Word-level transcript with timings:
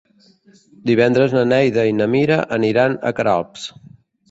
Divendres 0.89 1.35
na 1.35 1.43
Neida 1.51 1.85
i 1.91 1.93
na 1.99 2.09
Mira 2.15 2.41
aniran 2.59 2.99
a 3.05 3.15
Queralbs. 3.21 3.71